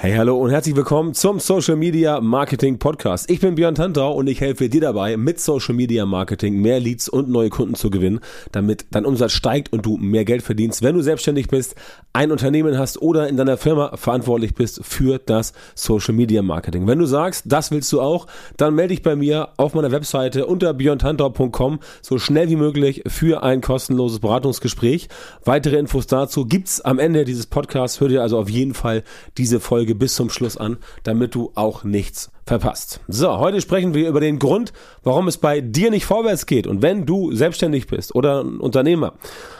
[0.00, 3.28] Hey, hallo und herzlich willkommen zum Social Media Marketing Podcast.
[3.28, 7.08] Ich bin Björn Tantau und ich helfe dir dabei, mit Social Media Marketing mehr Leads
[7.08, 8.20] und neue Kunden zu gewinnen,
[8.52, 11.74] damit dein Umsatz steigt und du mehr Geld verdienst, wenn du selbstständig bist,
[12.12, 16.86] ein Unternehmen hast oder in deiner Firma verantwortlich bist für das Social Media Marketing.
[16.86, 20.46] Wenn du sagst, das willst du auch, dann melde dich bei mir auf meiner Webseite
[20.46, 25.08] unter björntantau.com so schnell wie möglich für ein kostenloses Beratungsgespräch.
[25.44, 28.00] Weitere Infos dazu gibt's am Ende dieses Podcasts.
[28.00, 29.02] Hör dir also auf jeden Fall
[29.36, 33.00] diese Folge Folge bis zum Schluss an, damit du auch nichts verpasst.
[33.06, 34.72] So, heute sprechen wir über den Grund,
[35.04, 36.66] warum es bei dir nicht vorwärts geht.
[36.66, 39.14] Und wenn du selbstständig bist oder Unternehmer,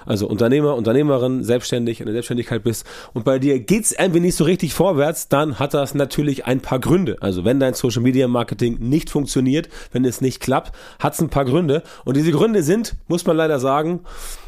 [0.07, 4.45] also Unternehmer, Unternehmerin, selbstständig, in der Selbstständigkeit bist und bei dir geht's irgendwie nicht so
[4.45, 7.19] richtig vorwärts, dann hat das natürlich ein paar Gründe.
[7.21, 11.45] Also wenn dein Social Media Marketing nicht funktioniert, wenn es nicht klappt, hat's ein paar
[11.45, 11.83] Gründe.
[12.05, 14.01] Und diese Gründe sind, muss man leider sagen,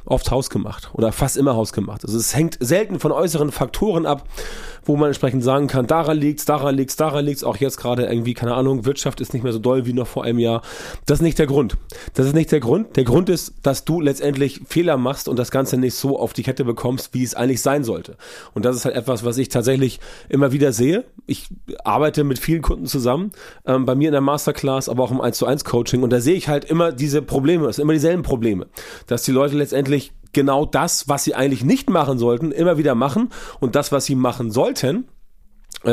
[0.07, 2.05] oft hausgemacht oder fast immer hausgemacht.
[2.05, 4.25] Also es hängt selten von äußeren Faktoren ab,
[4.85, 7.45] wo man entsprechend sagen kann, daran liegt's, daran liegt's, daran liegt's.
[7.45, 10.25] Auch jetzt gerade irgendwie, keine Ahnung, Wirtschaft ist nicht mehr so doll wie noch vor
[10.25, 10.63] einem Jahr.
[11.07, 11.77] Das ist nicht der Grund.
[12.15, 12.97] Das ist nicht der Grund.
[12.97, 16.43] Der Grund ist, dass du letztendlich Fehler machst und das Ganze nicht so auf die
[16.43, 18.17] Kette bekommst, wie es eigentlich sein sollte.
[18.55, 21.05] Und das ist halt etwas, was ich tatsächlich immer wieder sehe.
[21.27, 21.49] Ich
[21.85, 23.33] arbeite mit vielen Kunden zusammen,
[23.67, 26.21] ähm, bei mir in der Masterclass, aber auch im 1 zu 1 Coaching und da
[26.21, 28.67] sehe ich halt immer diese Probleme, es sind immer dieselben Probleme,
[29.07, 33.31] dass die Leute letztendlich genau das, was sie eigentlich nicht machen sollten, immer wieder machen
[33.59, 35.09] und das, was sie machen sollten,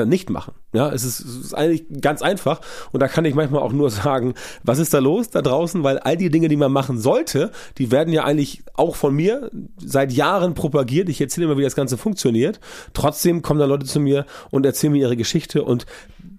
[0.05, 0.53] nicht machen.
[0.73, 2.59] Ja, es ist, es ist eigentlich ganz einfach
[2.91, 5.97] und da kann ich manchmal auch nur sagen, was ist da los da draußen, weil
[5.99, 10.11] all die Dinge, die man machen sollte, die werden ja eigentlich auch von mir seit
[10.11, 11.07] Jahren propagiert.
[11.07, 12.59] Ich erzähle immer, wie das Ganze funktioniert.
[12.93, 15.85] Trotzdem kommen da Leute zu mir und erzählen mir ihre Geschichte und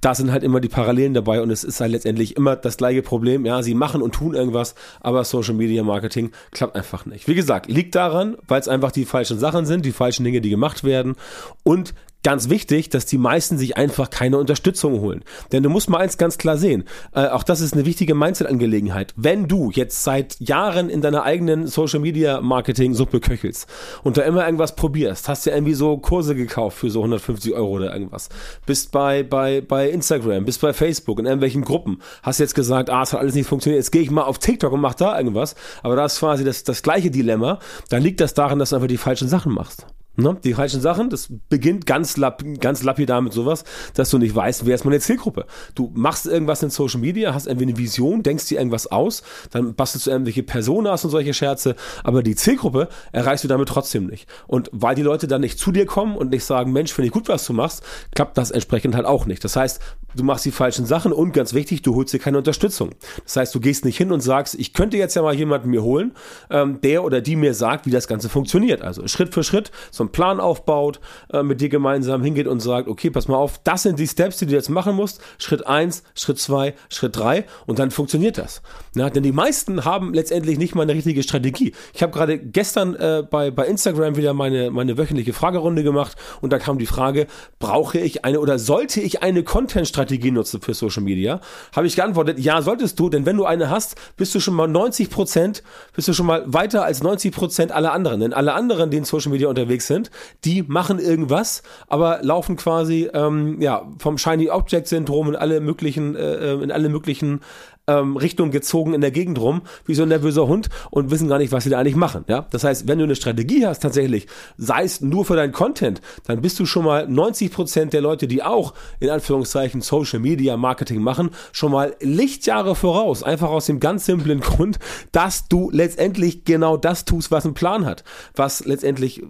[0.00, 3.02] da sind halt immer die Parallelen dabei und es ist halt letztendlich immer das gleiche
[3.02, 3.44] Problem.
[3.44, 7.26] Ja, sie machen und tun irgendwas, aber Social Media Marketing klappt einfach nicht.
[7.26, 10.50] Wie gesagt, liegt daran, weil es einfach die falschen Sachen sind, die falschen Dinge, die
[10.50, 11.16] gemacht werden
[11.64, 11.94] und
[12.28, 15.24] ganz wichtig, dass die meisten sich einfach keine Unterstützung holen.
[15.50, 19.14] Denn du musst mal eins ganz klar sehen, äh, auch das ist eine wichtige Mindset-Angelegenheit.
[19.16, 23.66] Wenn du jetzt seit Jahren in deiner eigenen Social-Media-Marketing-Suppe köchelst
[24.02, 27.68] und da immer irgendwas probierst, hast ja irgendwie so Kurse gekauft für so 150 Euro
[27.70, 28.28] oder irgendwas,
[28.66, 33.04] bist bei, bei, bei Instagram, bist bei Facebook in irgendwelchen Gruppen, hast jetzt gesagt, ah,
[33.04, 35.54] es hat alles nicht funktioniert, jetzt gehe ich mal auf TikTok und mach da irgendwas,
[35.82, 37.58] aber da ist quasi das, das gleiche Dilemma,
[37.88, 39.86] dann liegt das daran, dass du einfach die falschen Sachen machst.
[40.18, 40.36] Ne?
[40.42, 43.62] Die falschen Sachen, das beginnt ganz, lap ganz lapidar mit sowas,
[43.94, 45.46] dass du nicht weißt, wer ist meine Zielgruppe.
[45.76, 49.76] Du machst irgendwas in Social Media, hast irgendwie eine Vision, denkst dir irgendwas aus, dann
[49.76, 54.28] bastelst du irgendwelche Personas und solche Scherze, aber die Zielgruppe erreichst du damit trotzdem nicht.
[54.48, 57.12] Und weil die Leute dann nicht zu dir kommen und nicht sagen, Mensch, finde ich
[57.12, 59.44] gut, was du machst, klappt das entsprechend halt auch nicht.
[59.44, 59.80] Das heißt,
[60.14, 62.90] du machst die falschen Sachen und ganz wichtig, du holst dir keine Unterstützung.
[63.24, 65.82] Das heißt, du gehst nicht hin und sagst, ich könnte jetzt ja mal jemanden mir
[65.82, 66.12] holen,
[66.50, 68.82] ähm, der oder die mir sagt, wie das Ganze funktioniert.
[68.82, 71.00] Also Schritt für Schritt so einen Plan aufbaut,
[71.32, 74.38] äh, mit dir gemeinsam hingeht und sagt, okay, pass mal auf, das sind die Steps,
[74.38, 75.20] die du jetzt machen musst.
[75.38, 78.62] Schritt eins, Schritt zwei, Schritt drei und dann funktioniert das.
[78.94, 81.74] Ja, denn die meisten haben letztendlich nicht mal eine richtige Strategie.
[81.92, 86.52] Ich habe gerade gestern äh, bei, bei Instagram wieder meine, meine wöchentliche Fragerunde gemacht und
[86.52, 87.26] da kam die Frage,
[87.58, 89.97] brauche ich eine oder sollte ich eine Content-Strategie
[90.30, 91.40] nutzen für Social Media?
[91.74, 94.68] Habe ich geantwortet, ja, solltest du, denn wenn du eine hast, bist du schon mal
[94.68, 95.62] 90 Prozent,
[95.94, 98.20] bist du schon mal weiter als 90 Prozent aller anderen.
[98.20, 100.10] Denn alle anderen, die in Social Media unterwegs sind,
[100.44, 106.14] die machen irgendwas, aber laufen quasi ähm, ja vom Shiny Object Syndrom in alle möglichen
[106.16, 107.40] äh, äh in alle möglichen
[107.88, 111.38] ähm, Richtung gezogen in der Gegend rum, wie so ein nervöser Hund und wissen gar
[111.38, 112.24] nicht, was sie da eigentlich machen.
[112.28, 112.46] Ja?
[112.50, 116.40] Das heißt, wenn du eine Strategie hast tatsächlich, sei es nur für deinen Content, dann
[116.40, 121.00] bist du schon mal 90 Prozent der Leute, die auch in Anführungszeichen Social Media Marketing
[121.02, 123.22] machen, schon mal Lichtjahre voraus.
[123.22, 124.78] Einfach aus dem ganz simplen Grund,
[125.12, 128.04] dass du letztendlich genau das tust, was ein Plan hat.
[128.36, 129.22] Was letztendlich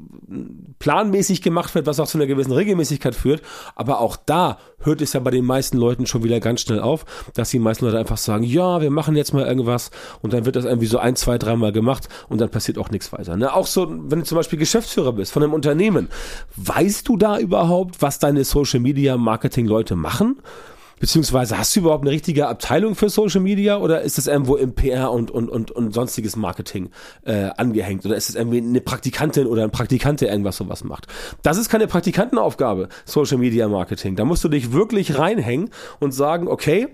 [0.78, 3.42] planmäßig gemacht wird, was auch zu einer gewissen Regelmäßigkeit führt.
[3.76, 7.04] Aber auch da hört es ja bei den meisten Leuten schon wieder ganz schnell auf,
[7.34, 9.90] dass die meisten Leute einfach sagen, ja, wir machen jetzt mal irgendwas
[10.22, 13.12] und dann wird das irgendwie so ein, zwei, dreimal gemacht und dann passiert auch nichts
[13.12, 13.36] weiter.
[13.36, 13.52] Ne?
[13.52, 16.08] Auch so, wenn du zum Beispiel Geschäftsführer bist von einem Unternehmen,
[16.56, 20.36] weißt du da überhaupt, was deine Social Media Marketing Leute machen?
[21.00, 24.74] Beziehungsweise hast du überhaupt eine richtige Abteilung für Social Media oder ist das irgendwo im
[24.74, 26.90] PR und, und, und, und sonstiges Marketing
[27.24, 28.04] äh, angehängt?
[28.04, 31.06] Oder ist es irgendwie eine Praktikantin oder ein Praktikant, der irgendwas sowas macht?
[31.42, 34.16] Das ist keine Praktikantenaufgabe, Social Media Marketing.
[34.16, 35.70] Da musst du dich wirklich reinhängen
[36.00, 36.88] und sagen, okay,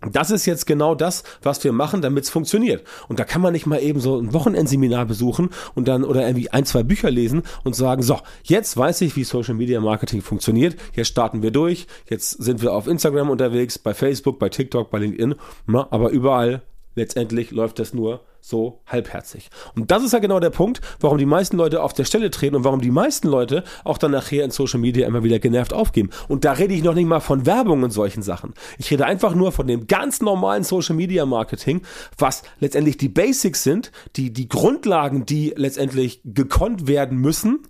[0.00, 2.84] das ist jetzt genau das, was wir machen, damit es funktioniert.
[3.08, 6.50] Und da kann man nicht mal eben so ein Wochenendseminar besuchen und dann oder irgendwie
[6.50, 10.76] ein, zwei Bücher lesen und sagen, so, jetzt weiß ich, wie Social Media Marketing funktioniert.
[10.94, 11.86] Jetzt starten wir durch.
[12.08, 15.34] Jetzt sind wir auf Instagram unterwegs, bei Facebook, bei TikTok, bei LinkedIn.
[15.66, 16.62] Aber überall
[16.94, 19.50] letztendlich läuft das nur so halbherzig.
[19.74, 22.56] Und das ist ja genau der Punkt, warum die meisten Leute auf der Stelle treten
[22.56, 26.10] und warum die meisten Leute auch dann nachher in Social Media immer wieder genervt aufgeben.
[26.28, 28.54] Und da rede ich noch nicht mal von Werbung und solchen Sachen.
[28.78, 31.82] Ich rede einfach nur von dem ganz normalen Social Media Marketing,
[32.16, 37.60] was letztendlich die Basics sind, die, die Grundlagen, die letztendlich gekonnt werden müssen,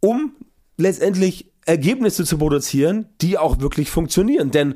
[0.00, 0.32] um
[0.76, 4.50] letztendlich Ergebnisse zu produzieren, die auch wirklich funktionieren.
[4.50, 4.74] Denn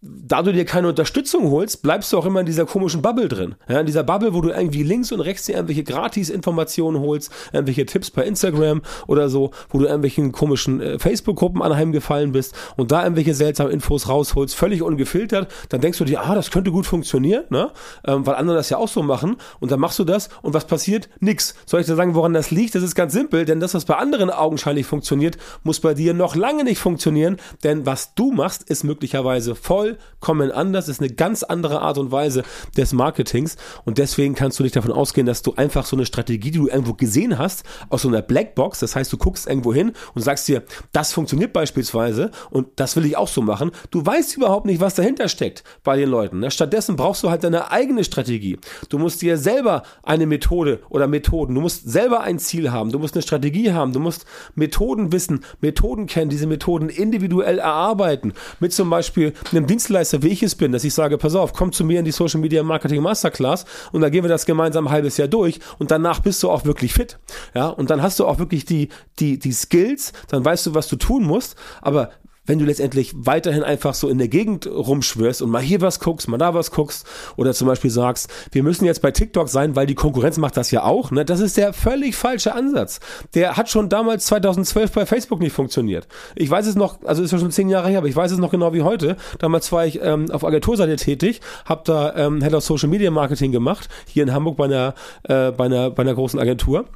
[0.00, 3.56] da du dir keine Unterstützung holst, bleibst du auch immer in dieser komischen Bubble drin.
[3.68, 7.84] Ja, in dieser Bubble, wo du irgendwie links und rechts dir irgendwelche Gratis-Informationen holst, irgendwelche
[7.84, 13.02] Tipps per Instagram oder so, wo du irgendwelchen komischen äh, Facebook-Gruppen anheimgefallen bist und da
[13.02, 17.44] irgendwelche seltsamen Infos rausholst, völlig ungefiltert, dann denkst du dir, ah, das könnte gut funktionieren,
[17.50, 17.72] ne?
[18.06, 20.66] Ähm, weil andere das ja auch so machen und dann machst du das und was
[20.66, 21.08] passiert?
[21.18, 21.56] Nix.
[21.66, 22.76] Soll ich dir sagen, woran das liegt?
[22.76, 26.36] Das ist ganz simpel, denn das, was bei anderen augenscheinlich funktioniert, muss bei dir noch
[26.36, 29.87] lange nicht funktionieren, denn was du machst, ist möglicherweise voll
[30.28, 32.42] vollkommen anders, ist eine ganz andere Art und Weise
[32.76, 36.50] des Marketings und deswegen kannst du nicht davon ausgehen, dass du einfach so eine Strategie,
[36.50, 39.92] die du irgendwo gesehen hast, aus so einer Blackbox, das heißt, du guckst irgendwo hin
[40.14, 40.62] und sagst dir,
[40.92, 43.70] das funktioniert beispielsweise und das will ich auch so machen.
[43.90, 46.40] Du weißt überhaupt nicht, was dahinter steckt bei den Leuten.
[46.40, 46.50] Ne?
[46.50, 48.58] Stattdessen brauchst du halt deine eigene Strategie.
[48.90, 52.98] Du musst dir selber eine Methode oder Methoden, du musst selber ein Ziel haben, du
[52.98, 58.72] musst eine Strategie haben, du musst Methoden wissen, Methoden kennen, diese Methoden individuell erarbeiten, mit
[58.72, 61.70] zum Beispiel einem Dienst Dienstleister, wie ich es bin, dass ich sage, pass auf, komm
[61.70, 64.92] zu mir in die Social Media Marketing Masterclass und dann gehen wir das gemeinsam ein
[64.92, 67.20] halbes Jahr durch und danach bist du auch wirklich fit.
[67.54, 68.88] Ja, und dann hast du auch wirklich die,
[69.20, 71.54] die, die Skills, dann weißt du, was du tun musst.
[71.80, 72.10] Aber
[72.48, 76.28] wenn du letztendlich weiterhin einfach so in der Gegend rumschwörst und mal hier was guckst,
[76.28, 77.06] mal da was guckst
[77.36, 80.70] oder zum Beispiel sagst, wir müssen jetzt bei TikTok sein, weil die Konkurrenz macht das
[80.70, 81.24] ja auch, ne?
[81.24, 83.00] das ist der völlig falsche Ansatz.
[83.34, 86.08] Der hat schon damals 2012 bei Facebook nicht funktioniert.
[86.34, 88.38] Ich weiß es noch, also ist ja schon zehn Jahre her, aber ich weiß es
[88.38, 89.16] noch genau wie heute.
[89.38, 93.52] Damals war ich ähm, auf Agenturseite tätig, habe da ähm, Head of Social Media Marketing
[93.52, 96.86] gemacht, hier in Hamburg bei einer, äh, bei einer, bei einer großen Agentur.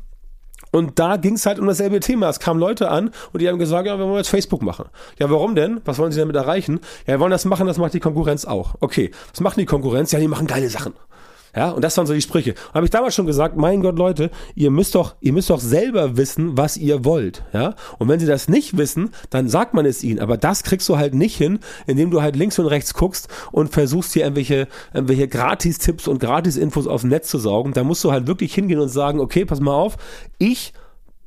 [0.72, 2.28] Und da ging es halt um dasselbe Thema.
[2.28, 4.86] Es kamen Leute an und die haben gesagt, ja, wir wollen jetzt Facebook machen.
[5.19, 5.80] Ja, warum denn?
[5.84, 6.80] Was wollen sie damit erreichen?
[7.06, 8.74] Ja, wir wollen das machen, das macht die Konkurrenz auch.
[8.80, 10.10] Okay, was macht die Konkurrenz?
[10.12, 10.94] Ja, die machen geile Sachen.
[11.54, 12.54] Ja, und das waren so die Sprüche.
[12.72, 16.16] Habe ich damals schon gesagt, mein Gott, Leute, ihr müsst doch, ihr müsst doch selber
[16.16, 17.44] wissen, was ihr wollt.
[17.52, 20.20] Ja, und wenn sie das nicht wissen, dann sagt man es ihnen.
[20.20, 23.70] Aber das kriegst du halt nicht hin, indem du halt links und rechts guckst und
[23.70, 27.75] versuchst hier irgendwelche, irgendwelche Gratis-Tipps und Gratis-Infos aufs Netz zu saugen.
[27.75, 29.99] Da musst du halt wirklich hingehen und sagen, okay, pass mal auf,
[30.38, 30.72] ich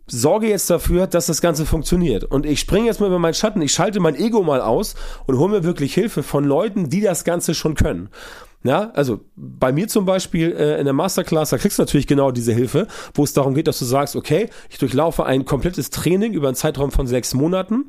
[0.07, 2.23] sorge jetzt dafür, dass das Ganze funktioniert.
[2.23, 4.95] Und ich springe jetzt mal über meinen Schatten, ich schalte mein Ego mal aus
[5.25, 8.09] und hole mir wirklich Hilfe von Leuten, die das Ganze schon können.
[8.65, 12.31] Ja, also bei mir zum Beispiel äh, in der Masterclass, da kriegst du natürlich genau
[12.31, 16.33] diese Hilfe, wo es darum geht, dass du sagst, okay, ich durchlaufe ein komplettes Training
[16.33, 17.85] über einen Zeitraum von sechs Monaten,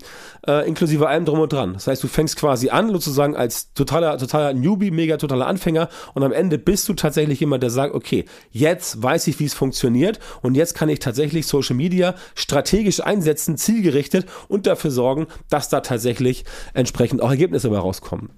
[0.47, 1.73] äh, inklusive allem drum und dran.
[1.73, 6.23] Das heißt, du fängst quasi an, sozusagen als totaler, totaler Newbie, mega totaler Anfänger und
[6.23, 10.21] am Ende bist du tatsächlich jemand, der sagt, okay, jetzt weiß ich, wie es funktioniert
[10.43, 15.81] und jetzt kann ich tatsächlich Social Media strategisch einsetzen, zielgerichtet und dafür sorgen, dass da
[15.81, 16.45] tatsächlich
[16.75, 18.29] entsprechend auch Ergebnisse dabei rauskommen.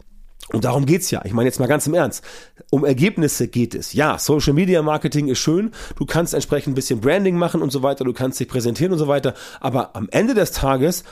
[0.53, 1.23] Und darum geht's ja.
[1.25, 2.25] Ich meine jetzt mal ganz im Ernst.
[2.71, 3.93] Um Ergebnisse geht es.
[3.93, 5.73] Ja, Social Media Marketing ist schön.
[5.97, 8.05] Du kannst entsprechend ein bisschen Branding machen und so weiter.
[8.05, 9.35] Du kannst dich präsentieren und so weiter.
[9.61, 11.05] Aber am Ende des Tages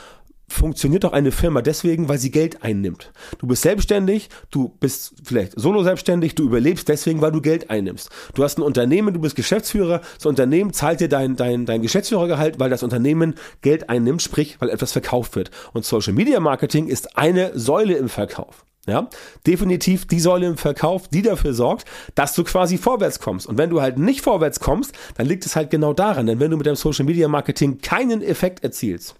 [0.49, 3.11] funktioniert doch eine Firma deswegen, weil sie Geld einnimmt.
[3.37, 8.09] Du bist selbstständig, du bist vielleicht solo selbstständig, du überlebst deswegen, weil du Geld einnimmst.
[8.33, 12.59] Du hast ein Unternehmen, du bist Geschäftsführer, das Unternehmen zahlt dir dein, dein, dein Geschäftsführergehalt,
[12.59, 15.51] weil das Unternehmen Geld einnimmt, sprich, weil etwas verkauft wird.
[15.73, 18.66] Und Social Media Marketing ist eine Säule im Verkauf.
[18.87, 19.09] Ja,
[19.45, 21.83] definitiv die Säule im Verkauf, die dafür sorgt,
[22.15, 23.45] dass du quasi vorwärts kommst.
[23.45, 26.51] Und wenn du halt nicht vorwärts kommst, dann liegt es halt genau daran, denn wenn
[26.51, 29.15] du mit deinem Social Media Marketing keinen Effekt erzielst,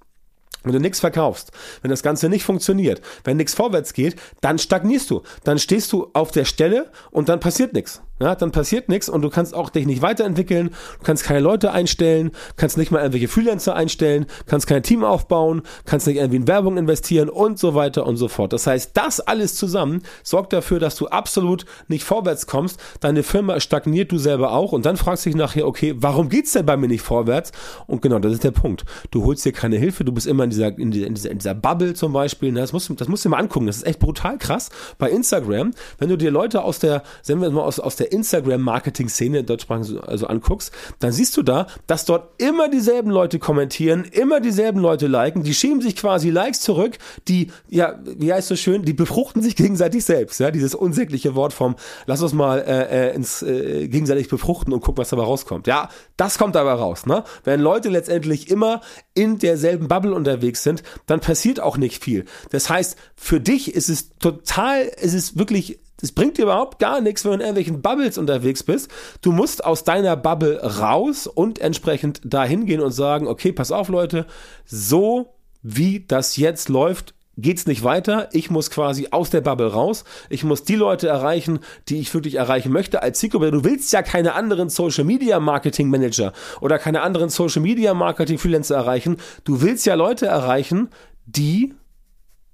[0.64, 5.10] wenn du nichts verkaufst, wenn das Ganze nicht funktioniert, wenn nichts vorwärts geht, dann stagnierst
[5.10, 5.24] du.
[5.44, 9.22] Dann stehst du auf der Stelle und dann passiert nichts ja, dann passiert nichts und
[9.22, 13.28] du kannst auch dich nicht weiterentwickeln, du kannst keine Leute einstellen, kannst nicht mal irgendwelche
[13.28, 18.08] Freelancer einstellen, kannst kein Team aufbauen, kannst nicht irgendwie in Werbung investieren und so weiter
[18.08, 18.54] und so fort.
[18.54, 23.60] Das heißt, das alles zusammen sorgt dafür, dass du absolut nicht vorwärts kommst, deine Firma
[23.60, 26.76] stagniert, du selber auch und dann fragst du dich nachher, okay, warum geht's denn bei
[26.76, 27.52] mir nicht vorwärts?
[27.86, 28.84] Und genau, das ist der Punkt.
[29.12, 31.38] Du holst dir keine Hilfe, du bist immer in dieser, in dieser, in dieser, in
[31.38, 32.62] dieser Bubble zum Beispiel, ne?
[32.62, 34.70] das musst, du, das musst du dir mal angucken, das ist echt brutal krass.
[34.98, 38.07] Bei Instagram, wenn du dir Leute aus der, sagen wir mal aus, aus der der
[38.08, 44.04] Instagram-Marketing-Szene in Deutschsprachen also anguckst, dann siehst du da, dass dort immer dieselben Leute kommentieren,
[44.04, 46.98] immer dieselben Leute liken, die schieben sich quasi Likes zurück,
[47.28, 51.54] die, ja, wie heißt so schön, die befruchten sich gegenseitig selbst, ja, dieses unsägliche Wort
[51.54, 55.68] vom, lass uns mal äh, äh, ins äh, gegenseitig befruchten und gucken, was dabei rauskommt.
[55.68, 57.24] Ja, das kommt dabei raus, ne?
[57.44, 58.82] Wenn Leute letztendlich immer
[59.14, 62.26] in derselben Bubble unterwegs sind, dann passiert auch nicht viel.
[62.52, 67.02] Das heißt, für dich ist es total, ist es wirklich das bringt dir überhaupt gar
[67.02, 68.90] nichts, wenn du in irgendwelchen Bubbles unterwegs bist.
[69.22, 73.90] Du musst aus deiner Bubble raus und entsprechend dahin gehen und sagen, okay, pass auf
[73.90, 74.26] Leute,
[74.66, 78.30] so wie das jetzt läuft, geht's nicht weiter.
[78.32, 80.04] Ich muss quasi aus der Bubble raus.
[80.30, 83.52] Ich muss die Leute erreichen, die ich wirklich erreichen möchte als Zielgruppe.
[83.52, 88.38] Du willst ja keine anderen Social Media Marketing Manager oder keine anderen Social Media Marketing
[88.38, 89.18] Freelancer erreichen.
[89.44, 90.90] Du willst ja Leute erreichen,
[91.26, 91.74] die,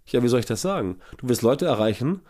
[0.06, 0.98] ja, wie soll ich das sagen?
[1.18, 2.22] Du willst Leute erreichen,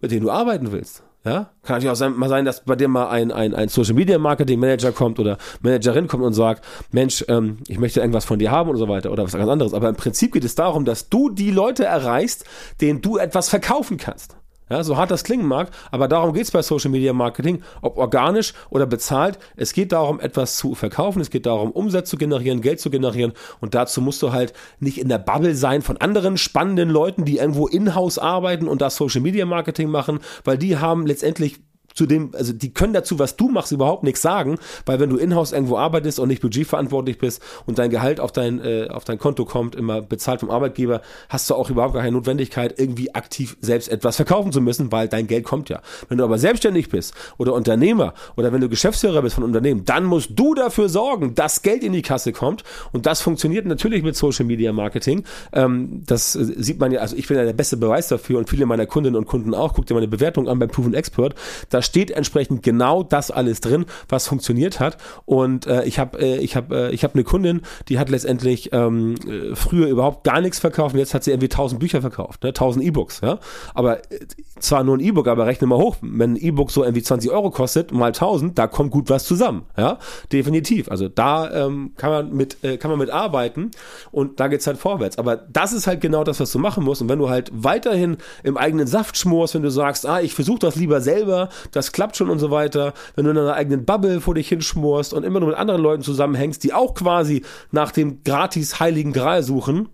[0.00, 1.02] mit denen du arbeiten willst.
[1.24, 3.94] Ja, kann natürlich auch sein, mal sein, dass bei dir mal ein, ein, ein Social
[3.94, 8.38] Media Marketing Manager kommt oder Managerin kommt und sagt, Mensch, ähm, ich möchte irgendwas von
[8.38, 9.74] dir haben und so weiter oder was ganz anderes.
[9.74, 12.46] Aber im Prinzip geht es darum, dass du die Leute erreichst,
[12.80, 14.37] denen du etwas verkaufen kannst.
[14.70, 18.52] Ja, so hart das klingen mag, aber darum geht's bei Social Media Marketing, ob organisch
[18.70, 19.38] oder bezahlt.
[19.56, 23.32] Es geht darum, etwas zu verkaufen, es geht darum, Umsatz zu generieren, Geld zu generieren
[23.60, 27.38] und dazu musst du halt nicht in der Bubble sein von anderen spannenden Leuten, die
[27.38, 31.60] irgendwo in-house arbeiten und da Social Media Marketing machen, weil die haben letztendlich
[31.98, 35.16] zu dem, also die können dazu, was du machst, überhaupt nichts sagen, weil wenn du
[35.16, 39.18] in-house irgendwo arbeitest und nicht budgetverantwortlich bist und dein Gehalt auf dein, äh, auf dein
[39.18, 43.88] Konto kommt, immer bezahlt vom Arbeitgeber, hast du auch überhaupt keine Notwendigkeit, irgendwie aktiv selbst
[43.88, 45.82] etwas verkaufen zu müssen, weil dein Geld kommt ja.
[46.08, 50.04] Wenn du aber selbstständig bist oder Unternehmer oder wenn du Geschäftsführer bist von Unternehmen, dann
[50.04, 52.62] musst du dafür sorgen, dass Geld in die Kasse kommt
[52.92, 55.24] und das funktioniert natürlich mit Social Media Marketing.
[55.52, 58.48] Ähm, das äh, sieht man ja, also ich bin ja der beste Beweis dafür und
[58.48, 59.74] viele meiner Kundinnen und Kunden auch.
[59.74, 61.34] Guck dir meine Bewertung an beim Proven Expert.
[61.70, 64.98] Da steht entsprechend genau das alles drin, was funktioniert hat.
[65.24, 68.72] Und äh, ich habe äh, ich hab, äh, ich hab eine Kundin, die hat letztendlich
[68.72, 72.42] ähm, äh, früher überhaupt gar nichts verkauft und jetzt hat sie irgendwie 1000 Bücher verkauft,
[72.42, 72.48] ne?
[72.48, 73.20] 1000 E-Books.
[73.22, 73.38] Ja?
[73.74, 74.20] Aber äh,
[74.60, 77.50] zwar nur ein E-Book, aber rechne mal hoch, wenn ein E-Book so irgendwie 20 Euro
[77.50, 79.66] kostet, mal 1000, da kommt gut was zusammen.
[79.76, 79.98] Ja,
[80.32, 80.90] definitiv.
[80.90, 83.70] Also da ähm, kann man mit äh, kann man mit arbeiten
[84.10, 85.18] und da geht's halt vorwärts.
[85.18, 87.02] Aber das ist halt genau das, was du machen musst.
[87.02, 90.58] Und wenn du halt weiterhin im eigenen Saft schmorst, wenn du sagst, ah, ich versuche
[90.58, 94.20] das lieber selber, das klappt schon und so weiter, wenn du in deiner eigenen Bubble
[94.20, 98.22] vor dich hinschmorst und immer nur mit anderen Leuten zusammenhängst, die auch quasi nach dem
[98.22, 99.88] gratis heiligen Gral suchen,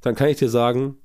[0.00, 0.96] dann kann ich dir sagen,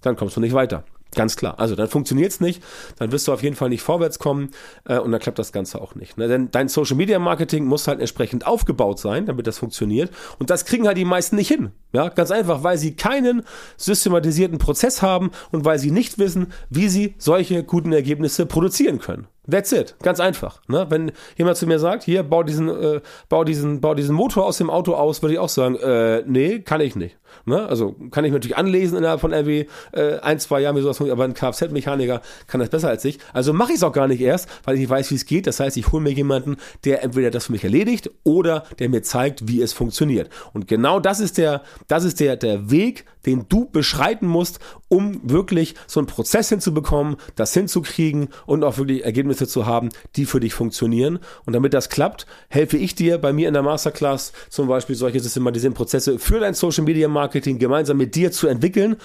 [0.00, 0.84] dann kommst du nicht weiter.
[1.14, 1.58] Ganz klar.
[1.58, 2.62] Also dann funktioniert's nicht,
[2.98, 4.50] dann wirst du auf jeden Fall nicht vorwärts kommen
[4.84, 6.16] äh, und dann klappt das Ganze auch nicht.
[6.16, 6.28] Ne?
[6.28, 10.12] Denn dein Social Media Marketing muss halt entsprechend aufgebaut sein, damit das funktioniert.
[10.38, 11.72] Und das kriegen halt die meisten nicht hin.
[11.92, 13.42] Ja, ganz einfach, weil sie keinen
[13.76, 19.26] systematisierten Prozess haben und weil sie nicht wissen, wie sie solche guten Ergebnisse produzieren können.
[19.50, 19.94] That's it.
[20.02, 20.60] Ganz einfach.
[20.68, 20.86] Ne?
[20.88, 24.58] Wenn jemand zu mir sagt, hier, bau diesen, äh, bau diesen, bau diesen Motor aus
[24.58, 27.16] dem Auto aus, würde ich auch sagen, äh, nee, kann ich nicht.
[27.44, 27.66] Ne?
[27.66, 31.00] Also kann ich mir natürlich anlesen innerhalb von irgendwie äh, ein, zwei Jahren, wie sowas
[31.00, 33.18] aber ein Kfz-Mechaniker kann das besser als ich.
[33.32, 35.46] Also mache ich es auch gar nicht erst, weil ich nicht weiß, wie es geht.
[35.46, 39.02] Das heißt, ich hole mir jemanden, der entweder das für mich erledigt oder der mir
[39.02, 40.30] zeigt, wie es funktioniert.
[40.52, 45.20] Und genau das ist der, das ist der, der Weg, den du beschreiten musst, um
[45.22, 50.40] wirklich so einen Prozess hinzubekommen, das hinzukriegen und auch wirklich Ergebnisse zu haben, die für
[50.40, 51.18] dich funktionieren.
[51.46, 55.20] Und damit das klappt, helfe ich dir bei mir in der Masterclass zum Beispiel solche
[55.20, 58.96] systematisierten Prozesse für dein Social Media Marketing gemeinsam mit dir zu entwickeln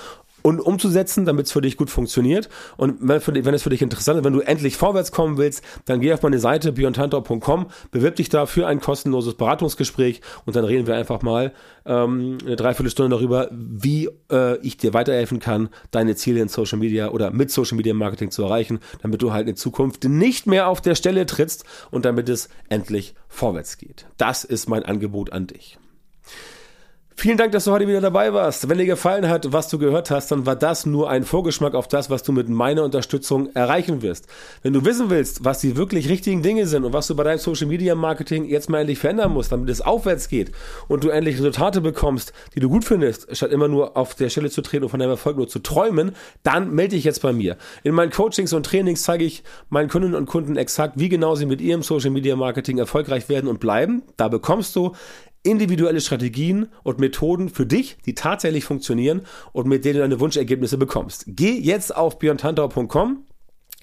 [0.45, 2.49] und umzusetzen, damit es für dich gut funktioniert.
[2.77, 6.01] Und wenn, wenn es für dich interessant ist, wenn du endlich vorwärts kommen willst, dann
[6.01, 10.85] geh auf meine Seite beyondhunter.com, bewirb dich da für ein kostenloses Beratungsgespräch und dann reden
[10.85, 11.51] wir einfach mal
[11.87, 17.09] ähm, eine Dreiviertelstunde darüber, wie äh, ich dir weiterhelfen kann, deine Ziele in Social Media
[17.09, 20.79] oder mit Social Media Marketing zu erreichen, damit du halt in Zukunft nicht mehr auf
[20.79, 24.05] der Stelle trittst und damit es endlich vorwärts geht.
[24.17, 25.79] Das ist mein Angebot an dich.
[27.17, 28.67] Vielen Dank, dass du heute wieder dabei warst.
[28.67, 31.88] Wenn dir gefallen hat, was du gehört hast, dann war das nur ein Vorgeschmack auf
[31.88, 34.27] das, was du mit meiner Unterstützung erreichen wirst.
[34.63, 37.39] Wenn du wissen willst, was die wirklich richtigen Dinge sind und was du bei deinem
[37.39, 40.51] Social Media Marketing jetzt mal endlich verändern musst, damit es aufwärts geht
[40.89, 44.51] und du endlich Resultate bekommst, die du gut findest, statt immer nur auf der Stelle
[44.51, 46.12] zu treten und von deinem Erfolg nur zu träumen,
[46.43, 47.55] dann melde dich jetzt bei mir.
[47.84, 51.45] In meinen Coachings und Trainings zeige ich meinen Kundinnen und Kunden exakt, wie genau sie
[51.45, 54.03] mit ihrem Social Media Marketing erfolgreich werden und bleiben.
[54.17, 54.91] Da bekommst du
[55.45, 59.21] individuelle Strategien und Methoden für dich, die tatsächlich funktionieren
[59.53, 61.25] und mit denen du deine Wunschergebnisse bekommst.
[61.27, 63.25] Geh jetzt auf björntantau.com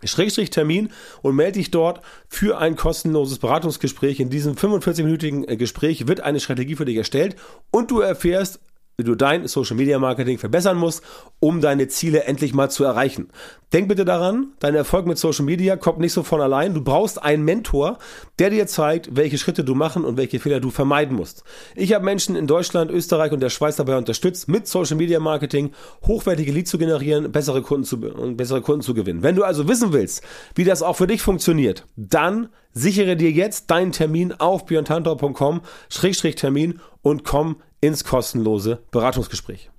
[0.05, 0.91] Schrägstrich Termin
[1.23, 4.19] und melde dich dort für ein kostenloses Beratungsgespräch.
[4.19, 7.37] In diesem 45-minütigen äh, Gespräch wird eine Strategie für dich erstellt
[7.71, 8.61] und du erfährst,
[8.97, 11.03] wie du dein Social Media Marketing verbessern musst,
[11.41, 13.29] um deine Ziele endlich mal zu erreichen.
[13.73, 16.75] Denk bitte daran, dein Erfolg mit Social Media kommt nicht so von allein.
[16.75, 17.97] Du brauchst einen Mentor,
[18.39, 21.43] der dir zeigt, welche Schritte du machen und welche Fehler du vermeiden musst.
[21.75, 25.71] Ich habe Menschen in Deutschland, Österreich und der Schweiz dabei unterstützt, mit Social Media Marketing
[26.07, 29.23] hochwertige Leads zu generieren, bessere Kunden zu, und bessere Kunden zu gewinnen.
[29.23, 30.23] Wenn du also wissen willst,
[30.55, 37.25] wie das auch für dich funktioniert, dann sichere dir jetzt deinen Termin auf björntantor.com-termin und
[37.25, 39.71] komm ins kostenlose Beratungsgespräch.